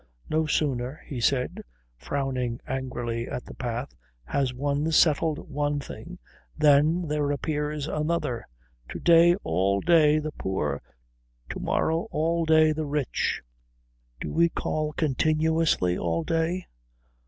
"No 0.31 0.47
sooner," 0.47 0.99
he 1.05 1.21
said, 1.21 1.61
frowning 1.95 2.59
angrily 2.65 3.27
at 3.27 3.45
the 3.45 3.53
path, 3.53 3.93
"has 4.23 4.51
one 4.51 4.91
settled 4.91 5.37
one 5.47 5.79
thing 5.79 6.17
than 6.57 7.07
there 7.07 7.29
appears 7.29 7.87
another. 7.87 8.47
To 8.89 8.99
day, 8.99 9.35
all 9.43 9.79
day 9.79 10.17
the 10.17 10.31
poor. 10.31 10.81
To 11.51 11.59
morrow, 11.59 12.07
all 12.09 12.45
day 12.45 12.71
the 12.71 12.87
rich" 12.87 13.43
"Do 14.19 14.33
we 14.33 14.49
call 14.49 14.91
continuously 14.93 15.99
all 15.99 16.23
day?" 16.23 16.65